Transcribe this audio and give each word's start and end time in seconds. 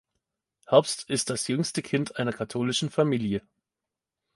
Herbst 0.65 1.11
ist 1.11 1.29
das 1.29 1.47
jüngste 1.47 1.83
Kind 1.83 2.15
einer 2.17 2.33
katholischen 2.33 2.89
Familie. 2.89 3.43